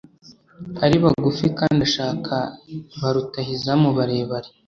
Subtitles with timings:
[0.83, 2.33] ari bagufi kandi ashaka
[2.99, 4.49] ba rutahizamu barebare